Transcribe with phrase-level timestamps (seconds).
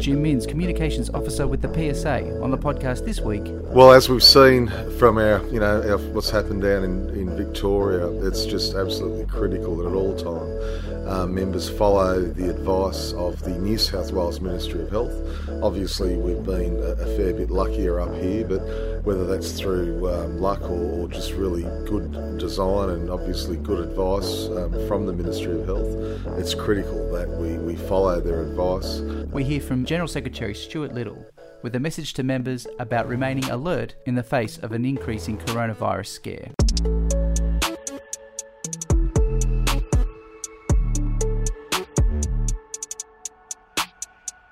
[0.00, 2.40] Jim Minns, Communications Officer with the PSA.
[2.42, 4.68] On the podcast this week, Well, as we've seen
[4.98, 9.76] from our, you know, our, what's happened down in, in Victoria, it's just absolutely critical
[9.76, 14.82] that at all time uh, members follow the advice of the New South Wales Ministry
[14.82, 15.12] of Health.
[15.62, 18.60] Obviously, we've been a, a fair bit luckier up here, but
[19.04, 24.46] whether that's through um, luck or, or just really good design and obviously good advice
[24.50, 29.00] um, from the Ministry of Health, it's critical that we, we follow their advice.
[29.32, 31.26] we hear from General Secretary Stuart Little
[31.64, 36.06] with a message to members about remaining alert in the face of an increasing coronavirus
[36.06, 36.52] scare.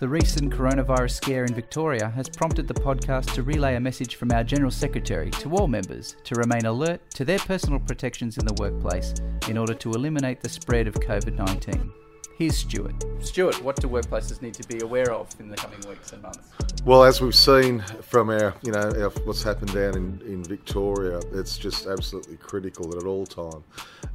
[0.00, 4.32] The recent coronavirus scare in Victoria has prompted the podcast to relay a message from
[4.32, 8.54] our General Secretary to all members to remain alert to their personal protections in the
[8.54, 9.14] workplace
[9.46, 11.99] in order to eliminate the spread of COVID 19.
[12.40, 12.94] Here's Stuart.
[13.20, 16.48] Stuart, what do workplaces need to be aware of in the coming weeks and months?
[16.86, 21.20] Well, as we've seen from our, you know, our, what's happened down in, in Victoria,
[21.34, 23.62] it's just absolutely critical that at all time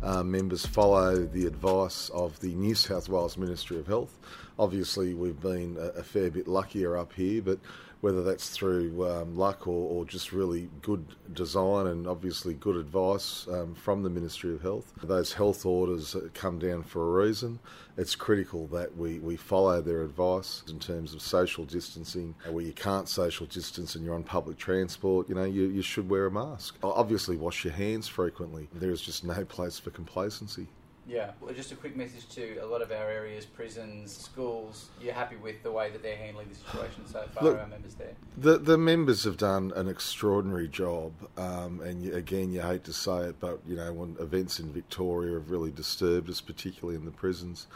[0.02, 4.18] uh, members follow the advice of the New South Wales Ministry of Health.
[4.58, 7.60] Obviously, we've been a, a fair bit luckier up here, but
[8.06, 11.04] whether that's through um, luck or, or just really good
[11.34, 14.94] design and obviously good advice um, from the Ministry of Health.
[15.02, 17.58] Those health orders come down for a reason.
[17.98, 22.36] It's critical that we, we follow their advice in terms of social distancing.
[22.48, 26.08] Where you can't social distance and you're on public transport, you know, you, you should
[26.08, 26.76] wear a mask.
[26.84, 28.68] Obviously, wash your hands frequently.
[28.72, 30.68] There is just no place for complacency.
[31.08, 34.90] Yeah, well, just a quick message to a lot of our areas, prisons, schools.
[35.00, 37.94] You're happy with the way that they're handling the situation so far, Look- our members
[37.94, 38.14] there?
[38.38, 42.94] The the members have done an extraordinary job, um, and you, again, you hate to
[42.94, 47.06] say it, but you know when events in Victoria have really disturbed us, particularly in
[47.06, 47.68] the prisons.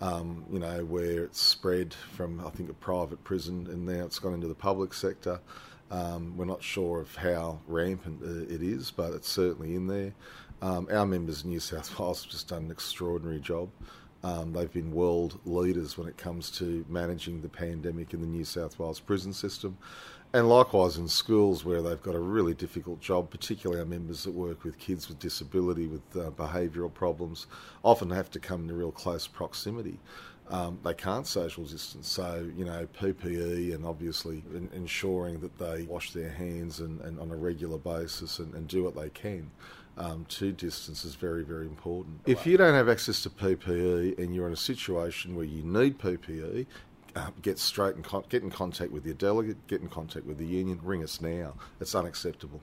[0.00, 4.20] Um, you know where it's spread from I think a private prison, and now it's
[4.20, 5.40] gone into the public sector.
[5.90, 10.12] Um, we're not sure of how rampant uh, it is, but it's certainly in there.
[10.60, 13.68] Um, our members in New South Wales have just done an extraordinary job.
[14.24, 18.44] Um, they've been world leaders when it comes to managing the pandemic in the New
[18.44, 19.78] South Wales prison system.
[20.34, 24.32] And likewise in schools where they've got a really difficult job, particularly our members that
[24.32, 27.46] work with kids with disability, with uh, behavioural problems,
[27.82, 29.98] often have to come into real close proximity.
[30.50, 35.82] Um, they can't social distance, so you know PPE and obviously in, ensuring that they
[35.82, 39.50] wash their hands and, and on a regular basis and, and do what they can
[39.98, 42.20] um, to distance is very, very important.
[42.26, 45.98] If you don't have access to PPE and you're in a situation where you need
[45.98, 46.66] PPE,
[47.16, 50.38] uh, get straight and con- get in contact with your delegate, get in contact with
[50.38, 51.54] the union, ring us now.
[51.80, 52.62] It's unacceptable.